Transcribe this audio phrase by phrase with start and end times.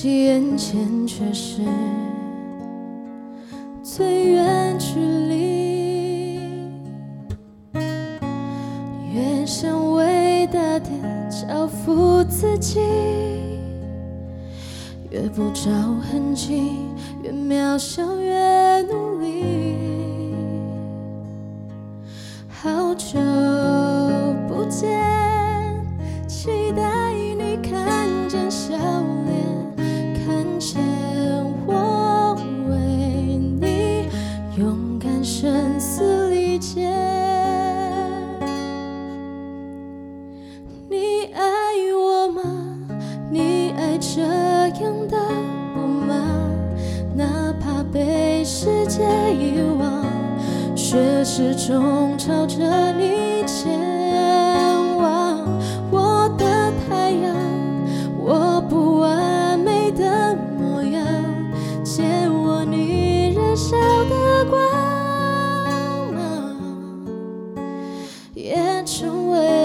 [0.00, 1.60] 惜眼前却是
[3.82, 6.38] 最远距离。
[9.12, 10.88] 越想伟大的
[11.28, 12.78] 交付自己，
[15.10, 15.68] 越不着
[16.12, 16.76] 痕迹，
[17.24, 18.04] 越渺小，
[68.90, 69.57] 成为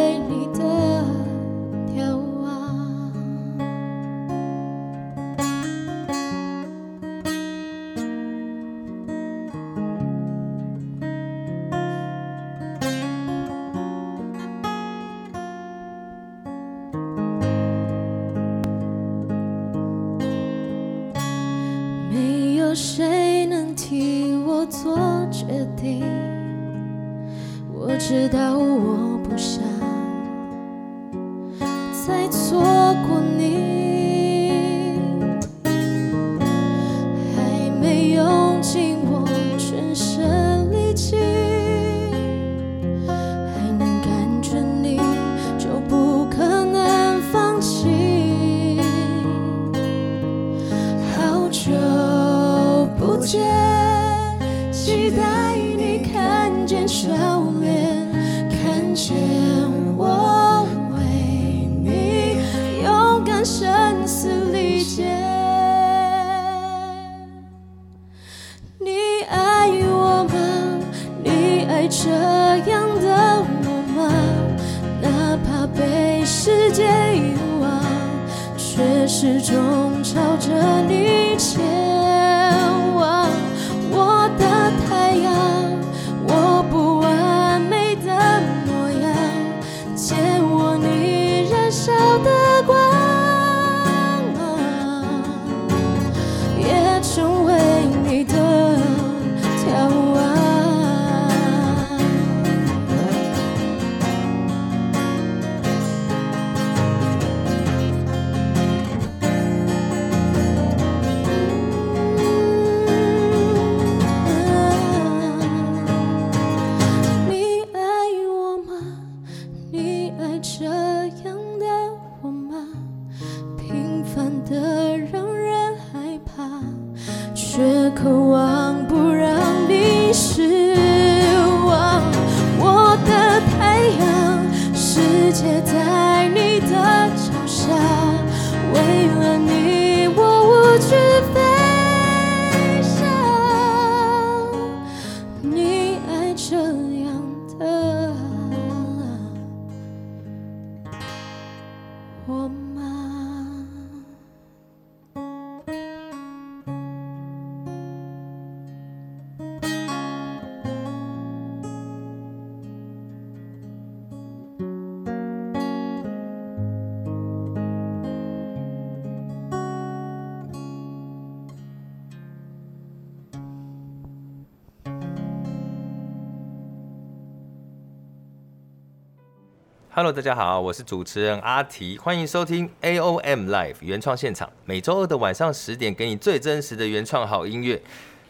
[179.96, 184.52] Hello，大家好，我是主持人阿提，欢迎收听 AOM Live 原创现场。
[184.66, 187.80] 每周二的晚上十点，给你最真实的原创好音乐。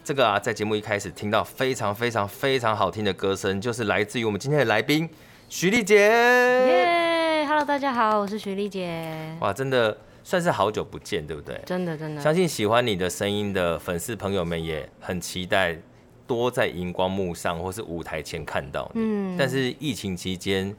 [0.03, 5.09] 这个啊，在节目一开始听到非常非常非常好听的歌声，就是来自于我们今天的来宾
[5.47, 5.95] 徐丽姐。
[5.95, 9.37] 耶，Hello，大家好，我是徐丽姐。
[9.39, 11.57] 哇，真的算是好久不见，对不对？
[11.65, 12.21] 真的真的。
[12.21, 15.77] 相信喜欢你的声音的粉丝朋友们也很期待
[16.27, 18.99] 多在荧光幕上或是舞台前看到你。
[19.01, 19.37] 嗯。
[19.39, 20.75] 但是疫情期间。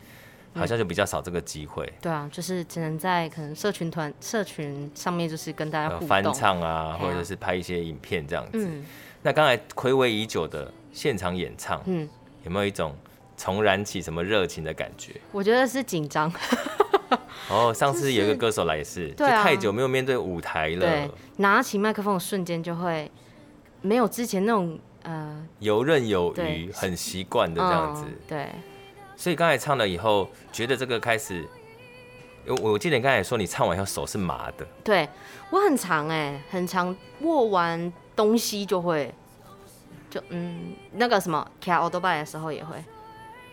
[0.55, 1.99] 好像就比较少这个机会、嗯。
[2.03, 8.67] 对啊，就是只能在可能社群团、社群上面，就是跟大家互动、翻唱啊，或者是拍一些影片这样子。
[8.67, 8.85] 嗯、
[9.23, 12.09] 那刚才暌违已久的现场演唱，嗯，
[12.45, 12.95] 有没有一种
[13.37, 15.21] 重燃起什么热情的感觉？
[15.33, 16.33] 我觉得是紧张。
[17.51, 23.11] 哦，上次有一个歌手来也是，就太久没有面对舞台了，对，拿起麦克风的瞬间就会
[23.83, 28.05] 没有之前那种呃游刃有余，很习惯的这样子。
[28.07, 28.49] 嗯、对，
[29.25, 31.49] 所以刚才唱了以后，觉得这个开始，
[32.47, 34.67] 我我记得你刚才说你唱完以后手是麻的。
[34.85, 35.09] 对，
[35.49, 39.11] 我很长哎、欸，很长，握完东西就会，
[40.11, 42.77] 就嗯那个什么骑欧多拜的时候也会。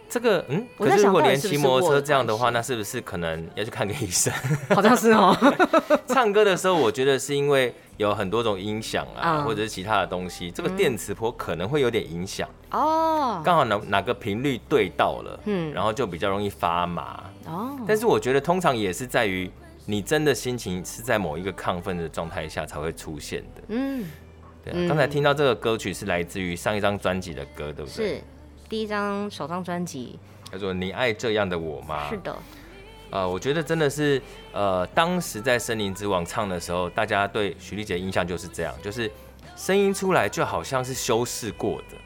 [0.10, 4.34] 这个嗯，可是如果连骑摩托车这样的话，那是不是可能要去看个医生？
[4.76, 5.34] 好像是哦。
[6.06, 13.42] 唱歌的时候，我觉得是因为有很多种音响啊，嗯、或者是其他的东西，这个电磁波可能会有点影响哦。
[13.46, 17.78] 刚好哪哪个频率对到了，嗯，然后就比较容易发麻哦。
[17.88, 19.50] 但是我觉得通常也是在于
[19.86, 23.62] 你真的心情是在某一个亢奋的状态下才会出现的。
[23.70, 24.06] 嗯，
[24.66, 24.88] 对啊。
[24.88, 28.16] 刚才听到这个歌曲是来自于上一张专辑的歌，对不对？
[28.16, 28.22] 是。
[28.68, 30.18] 第一张首张专辑
[30.50, 32.08] 叫做《你爱这样的我吗》。
[32.10, 32.36] 是的，
[33.12, 34.22] 呃，我觉得真的是，
[34.52, 39.12] 呃，当时在《森林之王》唱的时候，大家对许丽姐的印象就是这样，就是
[39.56, 41.98] 声音出来就好像是修饰过的，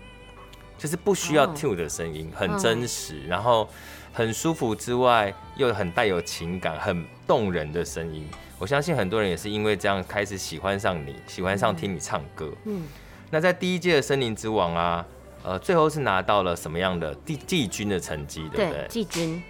[0.78, 3.70] 就是不需要 tune 的声音，很真实，然后
[4.12, 8.28] 很舒服之外，又很带有情感、很动人的声音。
[8.58, 12.52] 我相信很多人也是因为这样开始喜欢上你，喜欢上听你唱歌。
[12.66, 12.84] 嗯，
[13.30, 15.06] 那在第一届的《森林之王》啊。
[15.48, 18.88] 呃，最后是拿到了什么样的季季军的成绩，对不对？
[18.90, 19.44] 季军。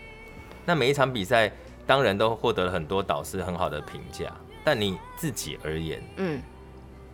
[0.66, 1.52] 那每一场比赛，
[1.86, 4.32] 当然都获得了很多导师很好的评价。
[4.64, 6.42] 但你自己而言，嗯，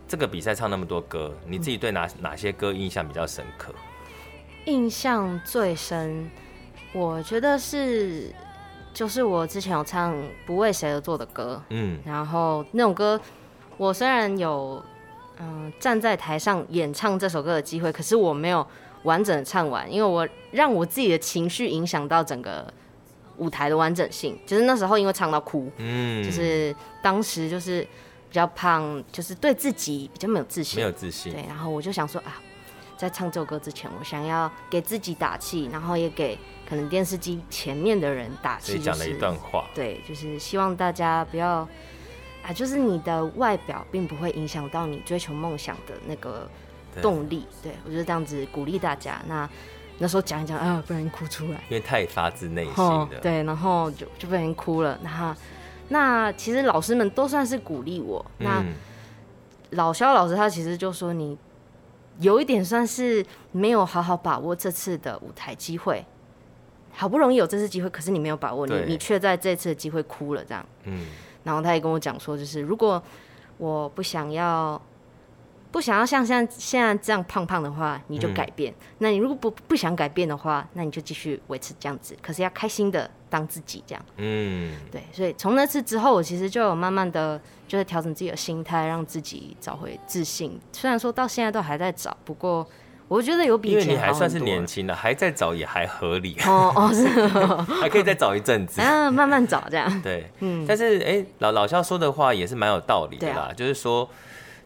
[0.08, 3.72] 这个比赛唱那么多歌，你自己对哪哪些歌印象比较深刻？
[4.64, 6.30] 印象最深，
[6.92, 8.34] 我觉得是，
[8.94, 10.14] 就是我之前有唱
[10.46, 13.20] 《不为谁而作的歌》，嗯，然后那种歌，
[13.76, 14.82] 我虽然有。
[15.38, 18.64] 嗯，站在台上演唱这首歌的机会，可是我没有
[19.04, 22.72] 完整的唱完，因为我让我自己的情绪影响到整个
[23.42, 24.38] 舞台的完整性。
[24.46, 27.82] 就是那时候因为唱到哭，嗯，就是当时就是
[28.28, 31.32] 比较胖，就是对自己比较没有自信，没有自信。
[31.32, 32.40] 对，然后我就想说啊，
[32.96, 41.68] 在唱这首歌之前，我想要给自己打气，然后也给可能电视机前面的人打气，讲了一段话，对，就是希望大家不要。
[42.44, 46.50] 啊，就是你的外表并不会影响到你追求梦想的那个
[47.00, 47.46] 动力。
[47.62, 49.22] 对，对我就是这样子鼓励大家。
[49.28, 49.48] 那
[50.02, 52.74] 那时候讲一讲啊，不然哭出来，因为太发自内心
[53.08, 53.20] 的。
[53.22, 54.98] 对，然后就就被人哭了。
[55.00, 55.32] 然后
[55.90, 58.24] 那其实老师们都算是鼓励我。
[58.38, 58.74] 那、嗯、
[59.70, 61.38] 老肖老师他其实就说，你
[62.18, 66.04] 有一点算是没有好好把握这次的舞台机会，
[66.90, 70.66] 好不容易有这次机会，可是你没有把握，你你却在这次的机会哭了，这样。
[70.82, 71.06] 嗯。
[71.44, 73.00] 然后他也跟我讲说，就是如果
[73.56, 74.82] 我不想要，
[75.72, 78.70] 不想要像现在现在这样胖胖的话，你就改变。
[78.70, 82.16] 嗯、那你如果不不想改变的话，那你就继续维持这样子。
[82.22, 84.04] 可是要开心的当自己这样。
[84.18, 85.02] 嗯，对。
[85.10, 90.60] 所以从那次之后，我其实就有慢慢的就是调整自己的心态，让自己找回自信。
[90.72, 92.64] 虽然说到现在都还在找，不过。
[93.08, 96.34] 我觉得有比，因为你还算是年轻的，还在找也还合理。
[96.46, 97.06] 哦哦，是，
[97.78, 98.80] 还可以再找一阵子。
[98.82, 100.00] 啊，慢慢找这样。
[100.00, 100.64] 对，嗯。
[100.66, 103.50] 但是，哎、欸，老老肖说的话也是蛮有道理的啦。
[103.50, 104.08] 啊、就是说，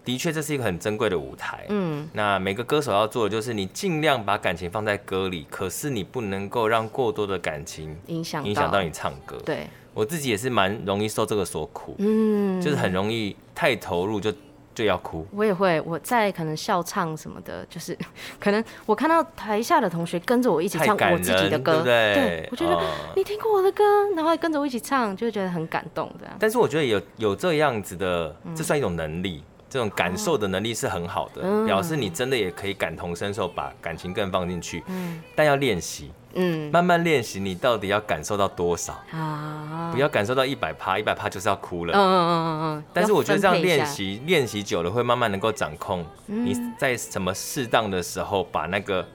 [0.06, 1.66] 的确这是一个很珍贵的舞台。
[1.68, 2.08] 嗯。
[2.14, 9.36] 那每个歌手要做的就是，你尽量把感情放在歌里，可是你不能够让过多的感情影响影响到你唱歌。
[9.44, 9.66] 对。
[9.92, 11.94] 我自己也是蛮容易受这个所苦。
[11.98, 12.58] 嗯。
[12.62, 14.32] 就是很容易太投入就。
[14.76, 15.80] 就要哭，我也会。
[15.86, 17.96] 我在可能笑唱什么的，就是
[18.38, 22.82] 可能我看到台下的同学跟着我一起唱我自己的歌，对，对，我觉得、哦、
[23.16, 23.82] 你听过我的歌，
[24.14, 26.36] 然后跟着我一起唱，就会觉得很感动这样。
[26.38, 34.82] 但是我觉得有有这样子的，这算一种能力，嗯、这种感受的能力是很好的，哦、表示你真的也可以感同身受，把感情更放进去。
[34.86, 36.10] 嗯，但要练习。
[36.38, 39.90] 嗯，慢慢练习，你到底要感受到多少啊？
[39.90, 41.94] 不要感受到一百趴，一百趴就是要哭了。
[41.94, 42.84] 嗯嗯嗯嗯。
[42.92, 46.04] 但是我觉得这样练习，练习久了会慢慢能够掌控。
[46.26, 49.06] 你在什么适当的时候把那个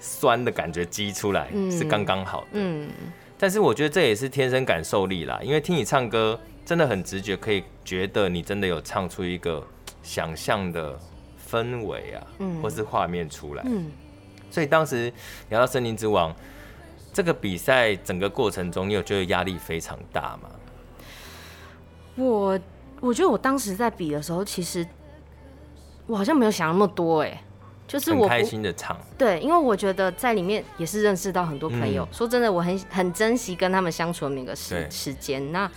[0.00, 2.46] 酸的感觉激出来，是刚刚好的。
[2.54, 2.88] 嗯。
[3.38, 9.64] 但是我觉得这也是天生感受力啦，因为听你唱歌真的很直觉，可以觉得你真的有唱出一个
[10.02, 10.98] 想象的
[11.50, 12.26] 氛围啊，
[12.62, 13.62] 或是画面出来。
[13.66, 13.90] 嗯。
[14.50, 15.12] 所以当时
[15.50, 16.32] 聊到《森林之王》
[17.12, 20.48] 这个比赛，整个过程中，你有觉得压力非常大吗？
[22.16, 22.58] 我
[23.00, 24.86] 我觉得我当时在比的时候，其实
[26.06, 27.42] 我好像没有想那么多，哎，
[27.86, 28.98] 就是我开心的唱。
[29.18, 32.02] 对，因为我觉得在里面也是认识到很多朋友。
[32.04, 35.52] 嗯、说真的，我很很珍惜跟他们相处的每个时时间。
[35.52, 35.70] 那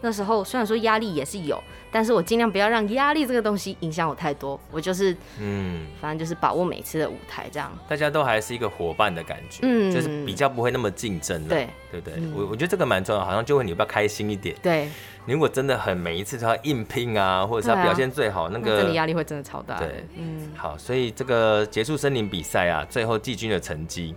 [0.00, 4.58] 那时候虽然说压力也是有，但是我尽量不要让压力这个东西影响我太多。
[4.70, 7.72] 我就是，嗯，反正就是把握每次的舞台这样。
[7.88, 12.14] 大家都还是一个伙伴的感觉，嗯，就是比较不会那么竞争了，对，对不对？
[12.34, 14.54] 我、嗯、我觉得这个蛮重要，好像就会你比较开心一点。
[14.62, 14.90] 对，
[15.24, 19.78] 你如果真的很每一次都要硬拼啊，或者是要表现最好，啊、那个真的压力会真的超大。
[19.78, 24.14] 对，嗯，好，所以这个结束森林比赛啊，最后季军的成绩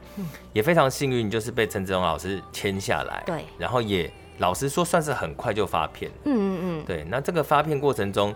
[0.53, 3.23] 也非常幸运，就是被陈子龙老师签下来。
[3.25, 4.11] 对，然后也。
[4.39, 6.11] 老实说，算是很快就发片。
[6.25, 7.05] 嗯嗯嗯，对。
[7.09, 8.33] 那这个发片过程中，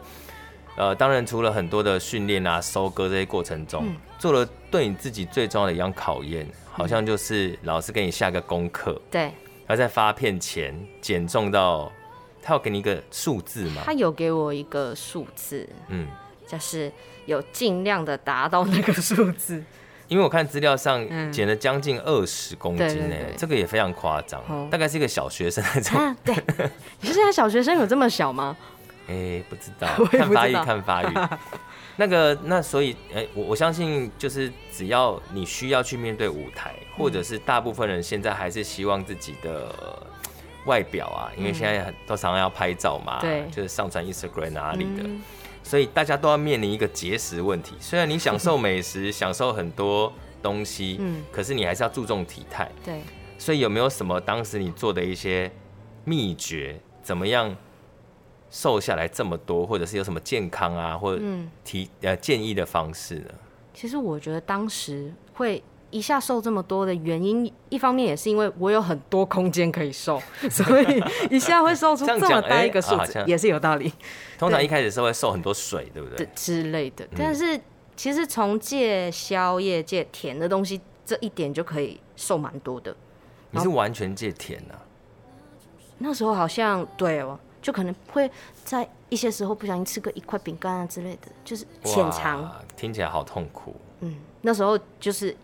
[0.78, 9.02] 呃，当然除了很多的训练啊、收割这些过程中，嗯、做了对你自己最重要的一样考验，好像就是老师给你下个功课。
[9.10, 9.32] 对。
[9.70, 11.90] 要在发片前减重到，
[12.42, 13.82] 他有给你一个数字吗？
[13.86, 15.68] 他有给我一个数字。
[15.88, 16.08] 嗯，
[16.46, 16.92] 就是
[17.26, 19.64] 有尽量的达到那个数字。
[20.14, 26.00] 因为我看资料上减了将近二十公斤呢，这个也非常夸张，哦、大概是一个小学生那种。
[26.00, 26.36] 啊、对，
[27.02, 28.56] 你说现在小学生有这么小吗？
[29.08, 31.08] 哎、欸， 不知道，看发育，看发育。
[31.98, 39.74] 那个，那所以，哎、欸，我我相信，就是只要你需要去面对舞台，或者是大部分人现在还是希望自己的
[40.66, 45.04] 外表啊，因为现在很都常常要拍照嘛，对，就是上传 Instagram 哪里的。
[45.04, 45.24] 嗯
[45.64, 47.76] 所以大家都要面临一个节食问题。
[47.80, 52.70] 虽然你享受美食， 享受很多东西，嗯，可是你还是要注重体态。
[52.84, 53.02] 对。
[53.38, 55.52] 所以有没有什么当时你做的一些
[56.06, 56.80] 秘诀？
[57.02, 57.56] 怎么样
[58.50, 61.24] 瘦下来这么多，或者是有什么健康啊，或者
[61.64, 63.32] 提呃建议的方式呢？
[63.74, 65.64] 其实我觉得当时会。
[65.94, 70.20] 一下瘦这么多的原因，一方面也是因为我有很多空间可以瘦，
[70.50, 73.94] 所以一下会瘦出这么大一个数字，也是有道理。
[74.40, 76.28] 通常一开始是会瘦很多水，对不对？
[76.34, 77.08] 之类的。
[77.16, 77.62] 但是
[77.96, 82.96] 其实从戒宵夜、戒甜的东西这一点就可以瘦蛮多的。
[83.52, 84.82] 你是完全戒甜啊？
[86.00, 88.28] 那时候好像对哦，就可能会
[88.66, 92.52] 在一些时候不小心吃个一块饼干啊之类的，就是浅尝。
[92.76, 93.76] 听起来好痛苦。
[94.00, 95.38] 嗯，那时候就是。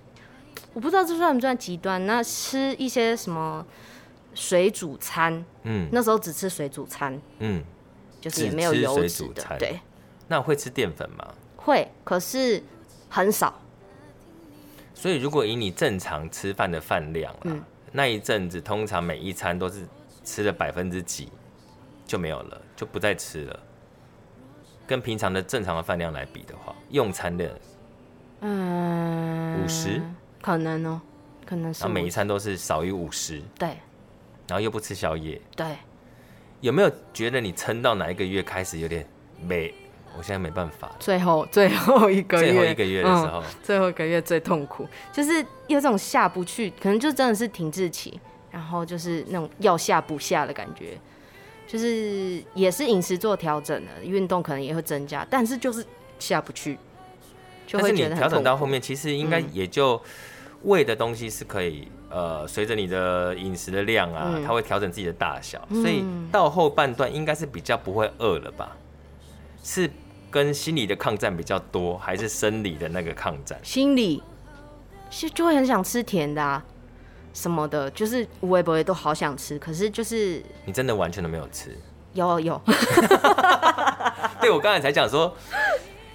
[0.74, 2.06] 我不知道这算不算极端？
[2.06, 3.66] 那吃一些什么
[4.34, 5.44] 水煮餐？
[5.63, 7.63] 嗯，那时候只吃水煮餐，嗯，
[8.22, 9.44] 就是也没有油脂的。
[9.58, 9.80] 对，
[10.28, 11.34] 那会吃淀粉吗？
[11.58, 12.63] 会，可是
[13.10, 13.60] 很少。
[14.94, 19.88] 所以如果以你正常吃饭的饭量啊，嗯，那一阵子通常每一餐都是
[20.24, 21.32] 吃了百分之几
[22.06, 23.60] 就没有了，就不再吃了。
[24.86, 27.60] 跟平常的正常的饭量来比的话，用餐的，
[28.42, 30.01] 嗯，五十。
[30.41, 31.01] 可能哦，
[31.46, 31.81] 可能是。
[31.81, 33.41] 然后每一餐都是少于五十。
[33.58, 33.69] 对。
[34.48, 35.39] 然后又不吃宵夜。
[35.55, 35.75] 对。
[36.62, 39.08] 有没有觉得你撑到哪一个月开始有点
[39.41, 39.74] 没？
[40.17, 40.91] 我现在没办法。
[41.00, 42.50] 最后 最后一个月。
[42.50, 43.39] 最后一个月的时候。
[43.39, 45.34] 嗯，最后一个月最痛苦，就是
[45.67, 48.19] 有这种下不去，可能就真的是停滞期，
[48.51, 50.98] 然后就是那种要下不下的感觉，
[51.67, 55.86] 就是也是饮食做调整了，运动可能也会增加，但是就是
[56.17, 56.77] 下不去。
[57.72, 60.01] 但是你调整到后面，其实应该也就
[60.63, 68.75] 喂的东西是可以，呃，随着你的饮食的量啊，它会调整自己的大小，所以到后半段应该是比较不会饿了吧？
[69.63, 69.89] 是
[70.30, 73.58] 跟心理的抗战比较多，还是生理的那个抗战？
[73.63, 74.22] 心理，
[75.10, 76.63] 其实就会很想吃甜的啊，
[77.34, 81.78] 什么的，就是无微不微都好想吃，可是就是你真的完全都没有吃？
[82.13, 82.62] 有有，
[84.42, 85.36] 对，我刚才才讲说。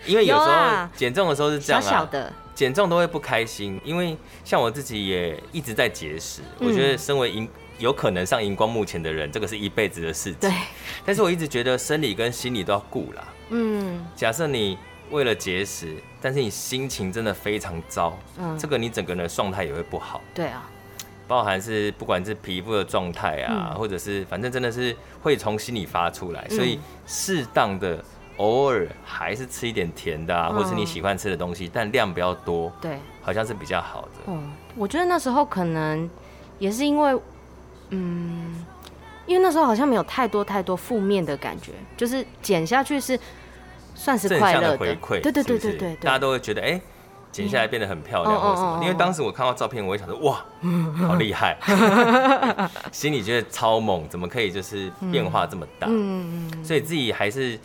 [0.07, 3.81] 因为有时候减重的时候是这样啊，小小的减重都会不开心。
[3.85, 10.41] 因为像我自己也一直在节食，我觉得身为荧有可能上荧光幕前的人，这个是一辈子的事情。
[10.41, 10.53] 对。
[11.05, 13.25] 但是我一直觉得生理跟心理都要顾啦。
[13.51, 14.05] 嗯。
[14.15, 14.79] 假设你
[15.11, 20.21] 为了节食，但是你心情真的非常糟，嗯，这个你整个人的状态也会不好。
[20.33, 20.71] 对啊。
[21.27, 28.05] 包含是不管是皮肤的状态啊，或者是反正真的是会从心里发出来，所以适当的。
[28.39, 34.09] 偶尔还是吃一点甜的啊，或是你喜欢吃的东西，但量不要多，对，好像是比较好的。
[34.27, 36.11] 嗯，我觉得那时候可能
[36.59, 37.21] 也是因为，
[37.91, 38.65] 嗯，
[39.27, 43.19] 因为那时候好像没有太多太多负面的感觉，就是减下去是
[43.95, 46.81] 算是快乐的回馈，对对对对对，大家都会觉得哎，
[47.31, 48.81] 剪下来变得很漂亮或什么。
[48.83, 50.45] 因为当时我看到照片，我也想说哇，
[51.07, 51.57] 好厉害，
[52.91, 55.87] 心里觉得超猛，怎么可以就是变化这么大？
[55.89, 57.57] 嗯嗯，所以自己还是。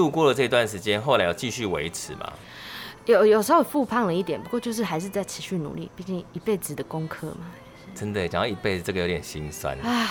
[0.00, 2.32] 度过了这段时间，后来有继续维持吗？
[3.04, 7.50] 有有时候复胖了一点，不过就是还是在持续努力，毕竟一辈子的功课嘛。
[7.94, 9.76] 真的讲到一辈子，这个有点心酸。
[9.82, 10.08] 唉，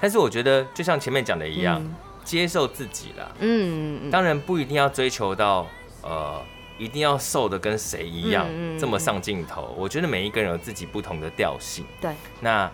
[0.00, 1.94] 但是我觉得就像前面讲的一样，嗯、
[2.24, 3.30] 接受自己啦。
[3.38, 5.64] 嗯，嗯当然不一定要追求到
[6.02, 6.42] 呃，
[6.76, 9.72] 一定要瘦的跟谁一样、嗯、这么上镜头。
[9.78, 11.84] 我觉得每一个人有自己不同的调性。
[12.00, 12.68] 对，那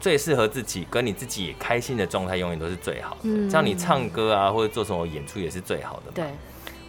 [0.00, 3.20] 最适合自己，跟你自己也开心的状态，永远都是最好的。
[3.24, 3.48] 嗯。
[3.48, 6.12] 这样你唱歌啊，或者做什么演出也是最好的。
[6.14, 6.30] 对，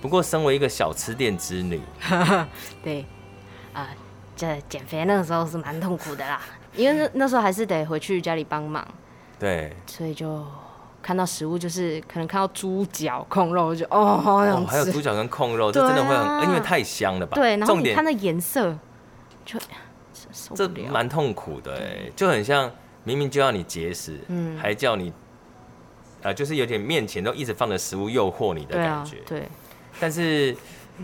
[0.01, 1.79] 不过身为一个小吃店之女，
[2.81, 3.05] 对，
[3.73, 3.89] 啊、
[4.35, 6.41] 这减肥那个时候是蛮痛苦的啦，
[6.75, 8.87] 因为那那时候还是得回去家里帮忙，
[9.37, 10.43] 对，所以就
[11.01, 17.35] 看到食物就是可能看到猪脚、控肉，就哦，好想哦，还有猪脚跟控肉，这真的会很，因为太香了吧？
[17.35, 18.77] 对，然后重点你看那颜色，
[19.45, 19.59] 就
[20.55, 20.67] 这。
[20.89, 22.71] 蛮痛苦的哎，就很像
[23.03, 25.12] 明明就要你节食，嗯还叫你，
[26.22, 29.48] 呃，就是有点面前都一直放着食物诱惑你的感觉。，对，
[30.00, 30.55] 但是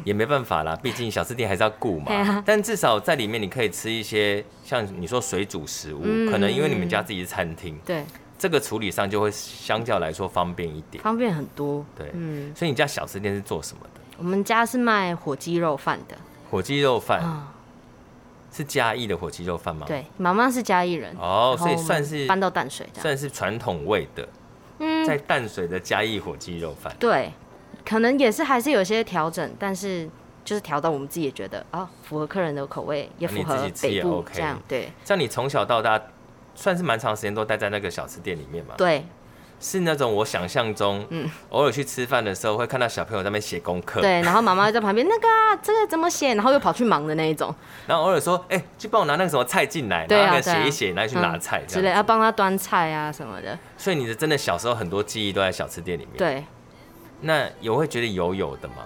[0.03, 2.43] 也没办法啦， 毕竟小吃店还是要顾嘛。
[2.45, 8.03] 但至少在里面你可以吃一些像你说水煮食物，嗯可能因为你们家自己是餐厅，对，
[8.37, 11.03] 这个处理上就会相较来说方便一点。
[11.03, 11.83] 方便很多。
[11.97, 14.01] 对，嗯，所以你家小吃店是做什么的？
[14.19, 16.17] 我们家是卖火鸡肉饭的
[16.49, 17.53] 火鸡肉饭啊、
[18.57, 19.85] 是嘉义的火鸡肉饭吗？。
[19.85, 22.87] 对，妈妈是嘉义人，哦，所以算是搬到淡水。
[22.95, 24.27] 算是传统味的，
[24.79, 26.91] 嗯，在淡水的嘉义火鸡肉饭。
[26.99, 27.31] 对，
[27.85, 30.09] 可能也是还是有些调整，但是
[30.43, 34.59] 就是调到我们自己也觉得啊，符合客人的口味，也符合自己吃也北部 OK 这样。
[34.67, 36.01] 对像你从小到大，
[36.55, 38.73] 算是蛮长时间都待在那个小吃店里面嘛？
[38.75, 39.05] 对，
[39.59, 47.53] 是那种我想象中，嗯偶尔去吃饭的时候会看到小朋友在那边写功课，对，然后妈妈在旁边那个啊，这个怎么写，然后又跑去忙的那一种，
[47.87, 51.89] 然后偶尔说，哎、去帮我拿那个什么菜进来，对啊然后那个对啊写一写，拿去拿菜之类。
[51.91, 53.57] 要帮他端菜啊什么的。
[53.77, 56.43] 所以你的真的小时候很多记忆都在小吃店里面。，对，
[57.21, 58.85] 那有会觉得油油的吗？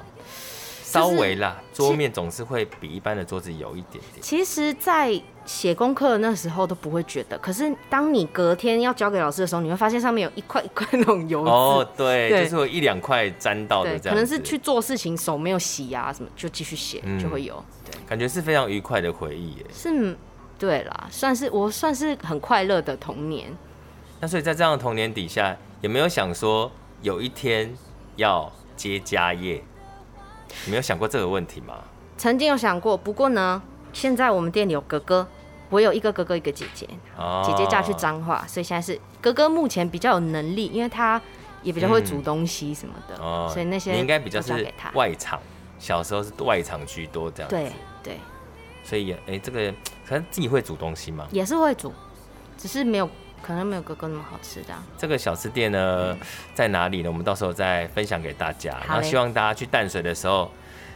[0.92, 4.22] 稍微啦，桌面总是会比一般的桌子油一点点。
[4.22, 11.44] 其实，在写功课的那时候都不会觉得，可是当你隔天要交给老师的时候，你会发现上面有一块一块那种油。
[11.44, 17.64] 哦，对，对就是有一两块沾到的对，这样，可能是去做事情手没有洗啊什么，就继续写嗯就会有。
[17.90, 19.66] 对，感觉是非常愉快的回忆耶。
[19.74, 20.18] 是，
[20.60, 23.52] 对啦，算是我算是很快乐的童年。
[24.20, 27.74] 那所以在这样的童年底下，有没有想说有一天
[28.16, 29.64] 要接家业？
[30.66, 31.76] 你没有想过这个问题吗？
[32.18, 33.62] 曾经有想过，不过呢，
[33.94, 35.28] 现在我们店里有哥哥，
[35.70, 36.88] 我有一个哥哥一个姐姐，
[37.18, 41.20] 哦姐姐嫁去彰化，所以现在是哥哥目前比较有能力，因为他
[41.64, 44.68] 也比较会煮东西什么的，哦所以那些你应该比较是。
[44.94, 45.40] 外场，
[45.80, 47.56] 小时候是外场居多这样子。
[47.56, 47.72] 对
[48.04, 48.20] 对，
[48.84, 49.72] 所以也哎、这个
[50.08, 51.28] 可能自己会煮东西吗？
[51.32, 51.92] 也是会煮，
[52.58, 53.10] 只是没有
[53.42, 54.84] 可能没有哥哥那么好吃这样。
[54.98, 56.18] 这个小吃店呢
[56.54, 57.10] 在哪里呢？
[57.10, 58.78] 我们到时候再分享给大家。
[58.88, 60.52] 然后希望大家去淡水的时候，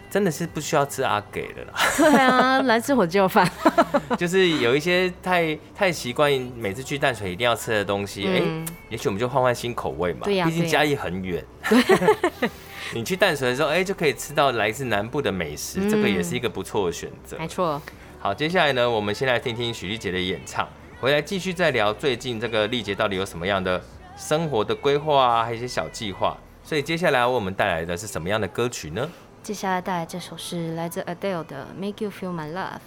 [0.09, 1.73] 真的是不需要吃阿给的啦。
[1.97, 3.49] 对啊， 来吃火鸡肉饭。
[4.17, 10.21] 就是有一些太太习惯每次去淡水一定要吃的东西，哎、嗯也许我们就换换新口味嘛。
[10.23, 11.43] 对呀毕竟嘉义很远。
[12.93, 17.35] 你去淡水的时候，哎、就可以吃到来自南部的美食，嗯这个也是一个不错的选择。
[17.39, 17.81] 没错，
[18.19, 20.69] 好，接下来呢，我们先来听听许丽姐的演唱，
[21.01, 23.81] 回来继续再聊最近这个丽姐到底有什么样的
[24.15, 26.37] 生活的规划啊，还有一些小计划。
[26.63, 29.07] 所以接下来为我们带来的是什么样的歌曲呢？
[29.43, 32.77] 接下来带来这首是来自 Adele 的《Make You Feel My Love》，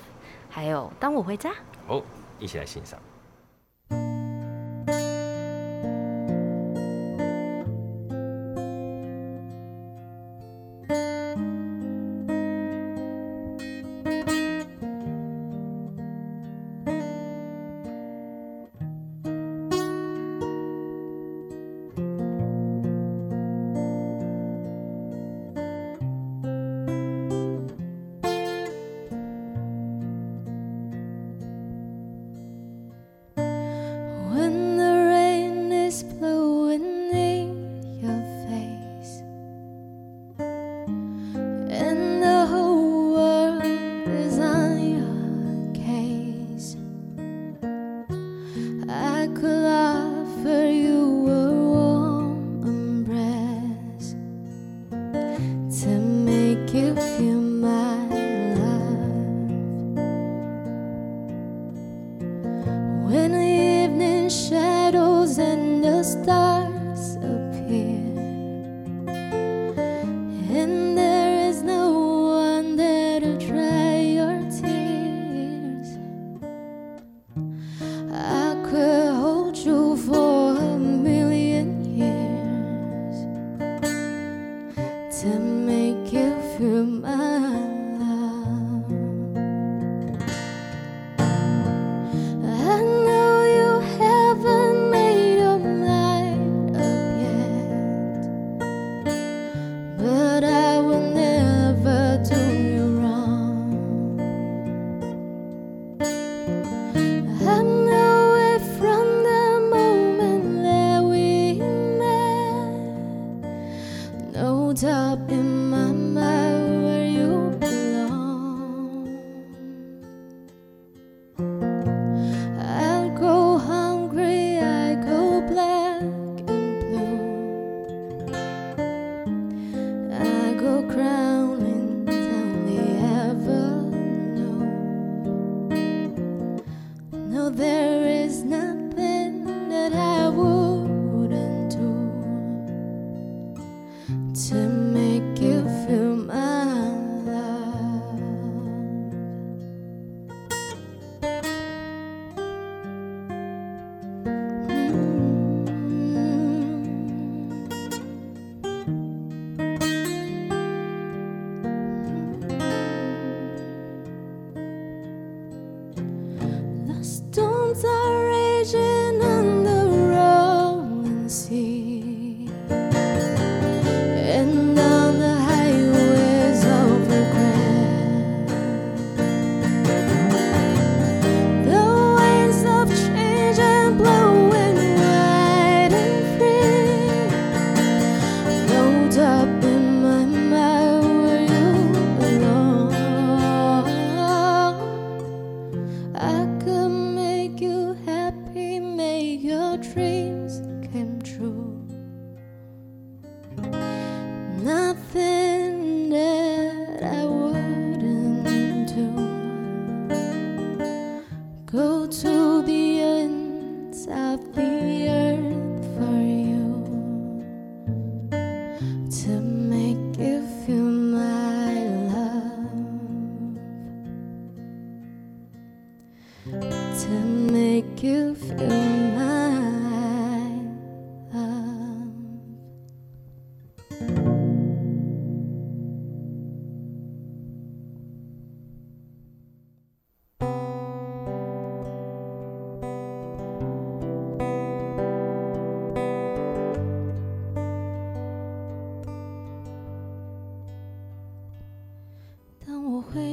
[0.50, 1.50] 还有《当我回家》。
[1.86, 2.02] 哦，
[2.40, 2.98] 一起来欣赏。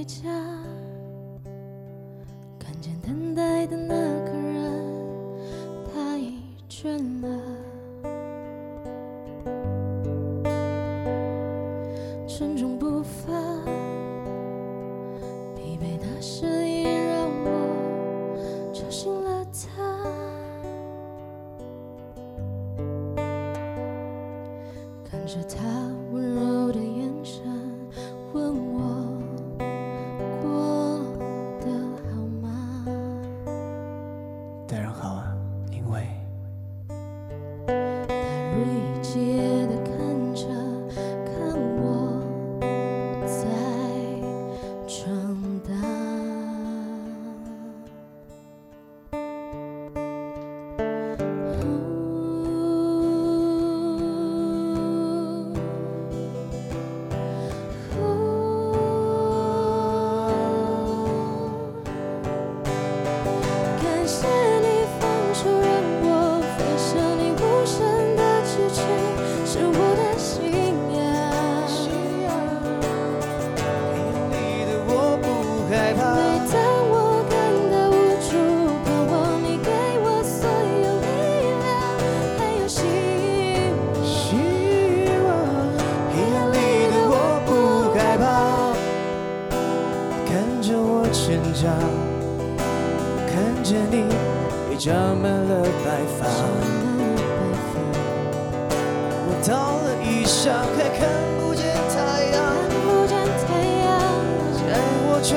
[0.07, 0.44] 家
[93.65, 94.05] 着你
[94.69, 96.27] 也长满了白发。
[99.27, 101.95] 我到了异乡，还看不见太
[102.29, 102.37] 阳，
[102.69, 103.47] 看不见太
[103.81, 103.89] 阳，
[104.53, 104.77] 这样
[105.09, 105.33] 我就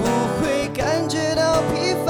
[0.00, 0.02] 不
[0.40, 2.08] 会感觉到疲乏。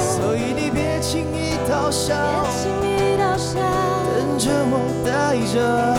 [0.00, 2.18] 所以你别轻易倒下，
[4.10, 4.74] 等着我
[5.06, 5.93] 带着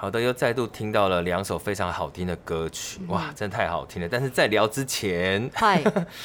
[0.00, 4.08] 好的，又再度听到了两首非常好听的歌曲，哇，真的太好听了。
[4.10, 5.82] 但是在聊之前，嗨，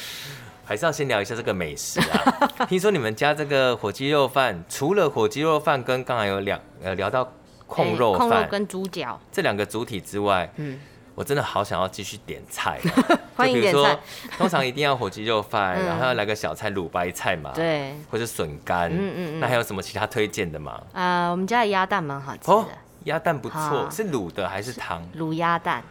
[0.64, 2.66] 还是要先聊一下这个美食啊。
[2.66, 7.30] 听说你们家这个火鸡肉饭，除了火鸡肉饭跟刚才有两呃聊到
[7.66, 10.80] 控肉饭、控肉跟猪脚，这两个主体之外，嗯，
[11.14, 13.20] 我真的好想要继续点菜、 啊。
[13.36, 13.98] 欢迎如说菜，
[14.38, 20.82] 通常一定要火鸡肉饭，嗯然后要来个小菜卤白菜嘛，，对，或者笋干，嗯嗯嗯那还有什么其他推荐的吗？
[20.94, 22.74] 啊、我们家的鸭蛋蛮好吃哦的，，
[23.06, 25.02] 鸭蛋不错，是卤的还是汤？
[25.16, 25.82] 卤鸭蛋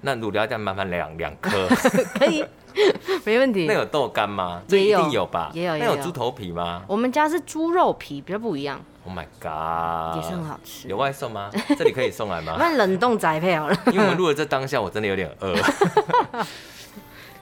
[0.00, 1.68] 那卤鸭蛋麻烦两两颗。
[2.18, 2.44] 可以，
[3.24, 3.74] 没问题那。
[3.74, 4.60] 有豆干吗？
[4.66, 5.50] 这一也有定有吧？
[5.54, 10.16] 也有那有猪头皮吗我们家是猪肉皮，比较不一样，？Oh my god！
[10.16, 10.88] 也是很好吃。
[10.88, 11.50] 有外送吗？
[11.78, 12.56] 这里可以送来吗？
[12.58, 13.76] 那冷冻宅配好了。
[13.92, 15.54] 因为我们录了这当下，我真的有点饿。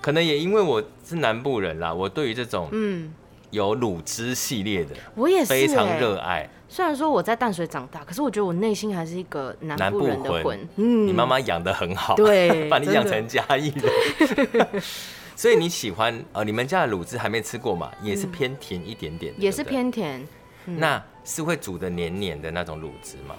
[0.00, 3.12] 可能也因为我是南部人啦，我对于这种嗯，
[3.50, 6.48] 有卤汁系列的我也是、非常欸热爱。
[6.72, 10.56] 虽然说我在淡水长大，可是我觉得我内心还是一个南部人的魂。
[10.76, 14.68] 嗯，你妈妈养的很好，对 把你养成嘉义人。
[15.34, 17.90] 所以你喜欢呃，你们家的卤汁还没吃过嘛？
[18.00, 20.24] 也是偏甜一点点的，也是偏甜。
[20.64, 23.34] 那是会煮的黏黏的那种卤汁吗？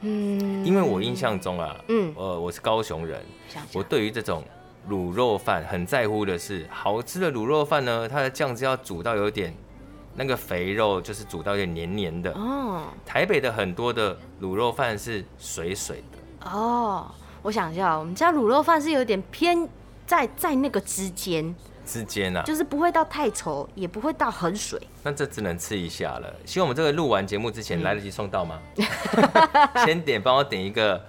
[0.00, 4.42] 嗯，因为我印象中啊，嗯呃，我是高雄人，想想我对于这种
[4.88, 9.54] 卤肉饭很在乎的是，好吃的卤肉饭呢，它的酱汁要煮到有点
[10.14, 12.32] 那个肥肉，就是煮到有点黏黏的。
[12.32, 17.10] 哦台北的很多的卤肉饭是水水的，哦，
[17.42, 19.68] 我想一下，我们家卤肉饭是有点偏
[20.06, 24.80] 在在那个之间，之间啊，就是不会到太稠，也不会到很水。
[25.02, 26.32] 那这只能吃一下了。
[26.44, 28.60] 希望我们这个录完节目之前来得及送到吗？
[29.84, 31.02] 先点，帮我点一个，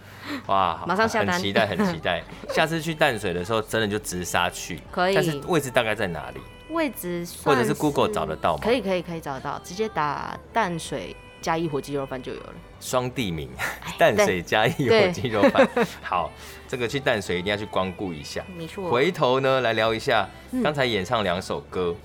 [0.47, 2.23] 哇，好马上下单很期待，很期待。
[2.49, 4.79] 下次去淡水的时候，真的就直杀去。
[4.91, 6.39] 可以但是位置大概在哪里？
[6.71, 12.53] 位置算或者是 Google 找得到吗可以可以可以找得到，直接打淡水加一火鸡肉饭就有了。
[12.79, 15.67] 双地名，哎 淡水加一火鸡肉饭。
[16.01, 16.31] 好，
[16.67, 18.43] 这个去淡水一定要去光顾一下。
[18.57, 18.89] 没错。
[18.89, 21.95] 回头呢，来聊一下嗯刚才演唱两首歌。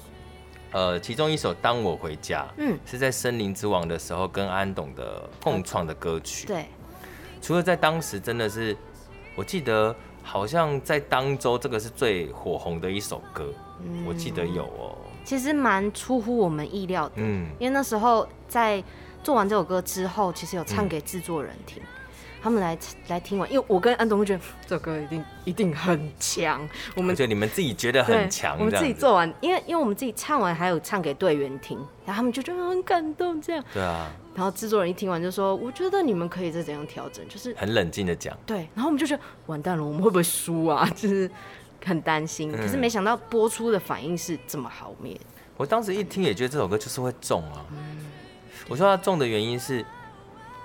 [0.72, 6.46] 呃，其中一首《当我回家》，嗯，是在《森林之王》的时候跟安董的共创的歌曲。
[6.46, 6.66] 对，
[7.40, 8.76] 除了在当时真的是，
[9.34, 14.96] 我记得好像在当周这个是最火红的一首歌，嗯我记得有哦。
[15.24, 18.82] 其实蛮出乎我们意料的，嗯，因为那时候在
[19.22, 21.82] 做完这首歌之后，其实有唱给制作人听。
[21.82, 21.86] 嗯
[22.42, 26.68] 他们来来听完，因为我跟安东会觉得这首歌一定一定很强。
[26.94, 33.64] 我们觉得你们自己觉得很强，我们自己做完，因为因为我们自己唱完，还有唱给队员听，然后他们就觉得很感动，这样。
[33.74, 34.12] 对啊。
[34.32, 38.58] 然后制作人一听完就说：“我觉得你们可以再怎样调整，就是很冷静的讲。”对。
[38.74, 40.88] 然后我们就觉得完蛋了，我们会不会输啊？
[40.94, 41.28] 就是
[41.86, 42.52] 很担心。
[42.52, 45.18] 可是没想到播出的反应是这么好面。
[45.56, 47.64] 我当时一听也觉得这首歌就是会中啊。
[48.68, 49.84] 我说它中的原因是。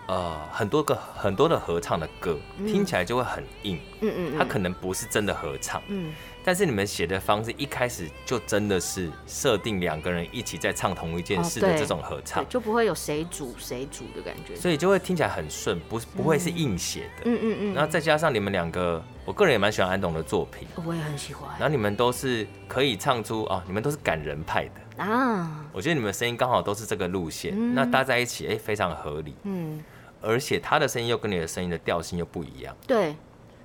[0.07, 3.79] 呃，很多个很多的合唱的歌，嗯、听起来就会很硬。
[4.01, 5.81] 嗯嗯，它可能不是真的合唱。
[5.87, 6.11] 嗯，
[6.43, 17.23] 但是你们写的方式一开始就真的是设定两个人一起在唱同一件事的这种合唱，哦、就不会有谁主谁主的感觉，所以就会听起来很顺，不是不会是硬写的。
[17.25, 17.73] 嗯嗯嗯。
[17.73, 21.49] 然后再加上你们两个，我个人也蛮喜欢安董的作品，我也很喜欢。
[21.59, 25.65] 然后你们都是可以唱出哦，你们都是感人派的啊。
[25.73, 29.35] 我觉得你们声音刚好都是这个路线，嗯、那搭在一起，哎、欸，非常合理。
[29.43, 29.83] 嗯。
[30.23, 33.15] 而且他的声音又跟你的声音的调性又不一样，对，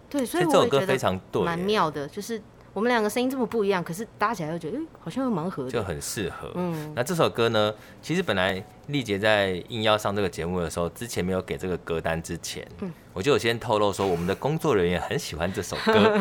[0.09, 2.09] 对，所以这首歌非常对，蛮妙的。
[2.09, 2.41] 就是
[2.77, 6.53] 我们两个声音这么不一样，可是搭起来又觉得，哎，好像又蛮合的，就很适合。
[6.57, 16.21] 嗯，那这首歌呢，其实本来丽姐在应邀上这个节目的时候，之前没有给这个歌单之前，嗯，我就有先透露说，我们的工作人员很喜欢这首歌，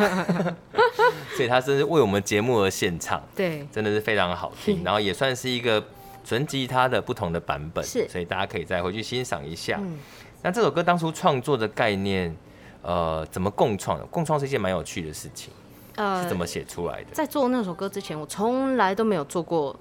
[1.36, 5.84] 所以他真是为我们节目而献唱，对，真的是非常好听， 然后也算是一个
[6.24, 9.78] 纯吉他的不同的版本，是，所以大家可以再回去欣赏一下。
[9.82, 10.00] 嗯。
[10.42, 12.34] 那这首歌当初创作的概念，
[12.82, 14.00] 呃，怎么共创？
[14.00, 14.06] 的？
[14.06, 15.52] 共创是一件蛮有趣的事情，
[15.96, 17.12] 呃，是怎么写出来的？
[17.12, 19.76] 在做那首歌之前，我从来都没有做过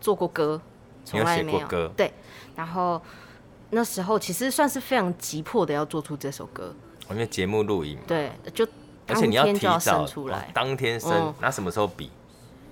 [0.00, 0.60] 做过歌，
[1.04, 1.92] 从来没有，有写过歌。
[1.96, 2.12] 对，
[2.54, 3.00] 然后
[3.70, 6.74] 那时候其实算是非常急迫的要做出这首歌，
[7.10, 8.66] 因为节目录影，对，就
[9.06, 12.10] 而且你要提早生出来，哦，当天生，嗯，那什么时候比？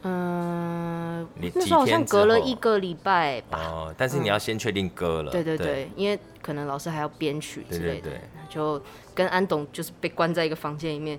[0.02, 3.58] 嗯，那时候好像隔了一个礼拜吧。
[3.58, 5.32] 哦，但是你要先确定歌了。
[5.32, 8.08] 对对对，因为可能老师还要编曲之类的。
[8.48, 8.80] 就
[9.12, 11.18] 跟安董就是被关在一个房间里面，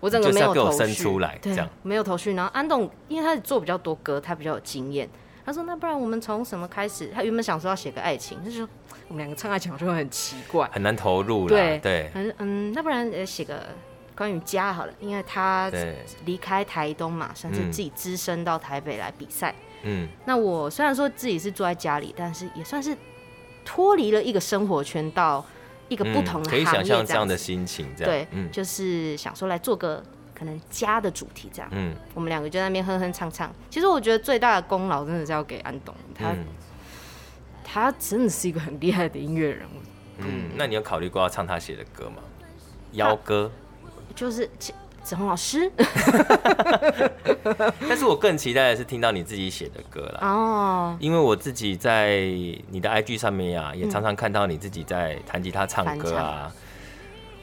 [0.00, 0.94] 我整个没有头绪。
[0.94, 2.34] 出来，这样没有头绪。
[2.34, 5.08] 然后安董因为他做比较多歌，他比较有经验，
[5.44, 7.10] 他说那不然我们从什么开始？
[7.14, 8.68] 他原本想说要写个爱情，他就说
[9.08, 11.48] 我们两个唱爱情好像会很奇怪，很难投入了。
[11.48, 13.62] 对对，嗯嗯，那不然呃写个。
[14.16, 15.70] 关于家好了，因为他
[16.24, 19.54] 离开台东嘛，算是自己只身到台北来比赛。
[19.82, 22.96] 嗯，那我虽然说自己是住在家里，但是也算是
[23.62, 25.44] 脱离了一个生活圈，到
[25.88, 27.86] 一个不同的行业，可以想象这样的心情。
[27.96, 30.02] 这样对，嗯，就是想说来做个
[30.34, 31.68] 可能家的主题这样。
[31.72, 33.52] 嗯，我们两个就在那边哼哼唱唱。
[33.70, 36.44] 其实我觉得最大的功劳真的是要给安东，他、嗯、
[37.64, 39.80] 他真的是一个很厉害的音乐人物。
[40.18, 42.22] 嗯，那你有考虑过要唱他写的歌吗？
[42.92, 43.50] 邀歌。
[44.14, 44.48] 就是
[45.06, 45.70] 子红老师，
[47.88, 50.18] 但是我更期待的是听到你自己写的歌了。
[50.20, 52.22] 哦，因为我自己在
[52.70, 56.52] 你的 IG 上面呀、啊，也常常看到你自己在弹吉他唱歌啊。